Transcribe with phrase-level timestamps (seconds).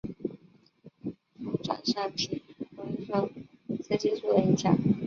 [1.43, 2.41] 柱状上皮
[2.73, 3.29] 容易受
[3.85, 4.75] 雌激素的影响。